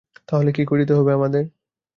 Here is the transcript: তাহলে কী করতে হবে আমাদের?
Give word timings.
তাহলে 0.29 0.49
কী 0.51 0.63
করতে 0.65 0.93
হবে 0.93 1.11
আমাদের? 1.13 1.43